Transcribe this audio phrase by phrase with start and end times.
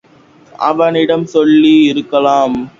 [0.61, 2.57] அவனிடம் சொல்லி இருக்கலாம்.